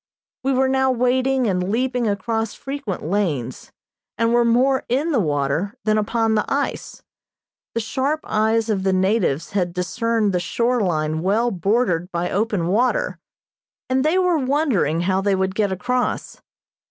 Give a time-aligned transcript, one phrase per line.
[0.41, 3.71] We were now wading and leaping across frequent lanes,
[4.17, 7.03] and were more in the water than upon the ice.
[7.75, 12.65] The sharp eyes of the natives had discerned the shore line well bordered by open
[12.65, 13.19] water,
[13.91, 16.41] and they were wondering how they would get across.